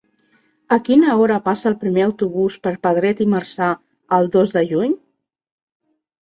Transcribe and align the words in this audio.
A 0.75 0.77
quina 0.85 1.17
hora 1.23 1.35
passa 1.47 1.67
el 1.71 1.75
primer 1.83 2.03
autobús 2.05 2.55
per 2.63 2.71
Pedret 2.87 3.21
i 3.27 3.27
Marzà 3.35 3.69
el 4.19 4.31
dos 4.37 4.57
de 4.57 4.65
juny? 4.73 4.97